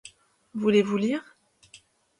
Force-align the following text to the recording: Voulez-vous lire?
Voulez-vous 0.55 0.97
lire? 0.97 1.37